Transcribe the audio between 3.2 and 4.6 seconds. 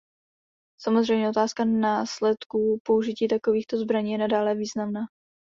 takovýchto zbraní je nadále